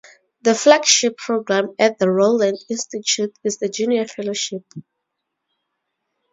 [0.41, 4.63] The flagship program at the Rowland Institute is the Junior Fellowship.